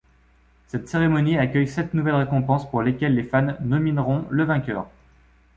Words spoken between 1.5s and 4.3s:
sept nouvelles récompenses pour lesquelles les fans nomineront